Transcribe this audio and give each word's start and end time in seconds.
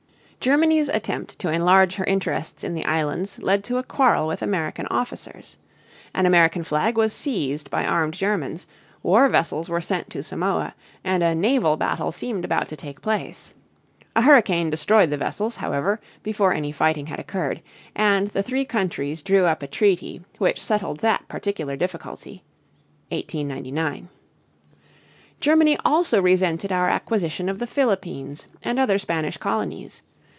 Germany's 0.41 0.89
attempt 0.89 1.37
to 1.37 1.51
enlarge 1.51 1.97
her 1.97 2.03
interests 2.05 2.63
in 2.63 2.73
the 2.73 2.83
islands 2.83 3.37
led 3.43 3.63
to 3.65 3.77
a 3.77 3.83
quarrel 3.83 4.27
with 4.27 4.41
American 4.41 4.87
officers. 4.87 5.59
An 6.15 6.25
American 6.25 6.63
flag 6.63 6.97
was 6.97 7.13
seized 7.13 7.69
by 7.69 7.85
armed 7.85 8.15
Germans, 8.15 8.65
war 9.03 9.29
vessels 9.29 9.69
were 9.69 9.79
sent 9.79 10.09
to 10.09 10.23
Samoa, 10.23 10.73
and 11.03 11.21
a 11.21 11.35
naval 11.35 11.77
battle 11.77 12.11
seemed 12.11 12.43
about 12.43 12.67
to 12.69 12.75
take 12.75 13.03
place. 13.03 13.53
A 14.15 14.23
hurricane 14.23 14.71
destroyed 14.71 15.11
the 15.11 15.17
vessels, 15.17 15.57
however, 15.57 16.01
before 16.23 16.53
any 16.55 16.71
fighting 16.71 17.05
had 17.05 17.19
occurred, 17.19 17.61
and 17.95 18.29
the 18.29 18.41
three 18.41 18.65
countries 18.65 19.21
drew 19.21 19.45
up 19.45 19.61
a 19.61 19.67
treaty 19.67 20.21
which 20.39 20.59
settled 20.59 21.01
that 21.01 21.27
particular 21.27 21.75
difficulty 21.75 22.41
(1899). 23.09 24.09
Germany 25.39 25.77
also 25.85 26.19
resented 26.19 26.71
our 26.71 26.89
acquisition 26.89 27.47
of 27.47 27.59
the 27.59 27.67
Philippines 27.67 28.47
and 28.63 28.79
other 28.79 28.97
Spanish 28.97 29.37
colonies. 29.37 30.01